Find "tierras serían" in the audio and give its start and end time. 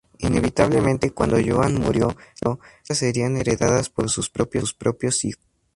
2.79-3.37